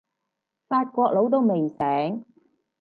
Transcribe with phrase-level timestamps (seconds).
[0.67, 2.25] 法國佬都未醒